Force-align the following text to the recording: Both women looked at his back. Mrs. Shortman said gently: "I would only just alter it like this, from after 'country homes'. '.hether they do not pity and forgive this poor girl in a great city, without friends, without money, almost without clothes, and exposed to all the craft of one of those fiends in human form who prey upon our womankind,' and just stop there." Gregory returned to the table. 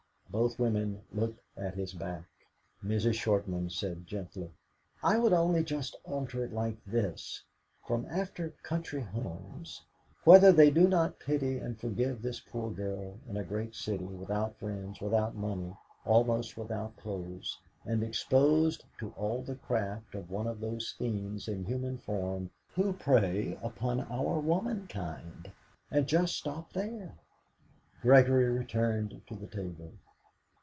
Both 0.31 0.57
women 0.59 1.01
looked 1.11 1.41
at 1.57 1.75
his 1.75 1.91
back. 1.91 2.23
Mrs. 2.81 3.15
Shortman 3.15 3.69
said 3.69 4.07
gently: 4.07 4.53
"I 5.03 5.17
would 5.17 5.33
only 5.33 5.61
just 5.61 5.97
alter 6.05 6.41
it 6.45 6.53
like 6.53 6.77
this, 6.85 7.43
from 7.85 8.05
after 8.05 8.51
'country 8.63 9.01
homes'. 9.01 9.81
'.hether 10.23 10.53
they 10.53 10.71
do 10.71 10.87
not 10.87 11.19
pity 11.19 11.57
and 11.57 11.77
forgive 11.77 12.21
this 12.21 12.39
poor 12.39 12.71
girl 12.71 13.19
in 13.27 13.35
a 13.35 13.43
great 13.43 13.75
city, 13.75 14.05
without 14.05 14.55
friends, 14.57 15.01
without 15.01 15.35
money, 15.35 15.75
almost 16.05 16.55
without 16.55 16.95
clothes, 16.95 17.59
and 17.83 18.01
exposed 18.01 18.85
to 18.99 19.09
all 19.17 19.41
the 19.41 19.55
craft 19.55 20.15
of 20.15 20.29
one 20.29 20.47
of 20.47 20.61
those 20.61 20.95
fiends 20.97 21.49
in 21.49 21.65
human 21.65 21.97
form 21.97 22.49
who 22.75 22.93
prey 22.93 23.59
upon 23.61 23.99
our 24.09 24.39
womankind,' 24.39 25.51
and 25.91 26.07
just 26.07 26.37
stop 26.37 26.71
there." 26.71 27.15
Gregory 28.01 28.49
returned 28.49 29.21
to 29.27 29.35
the 29.35 29.47
table. 29.47 29.91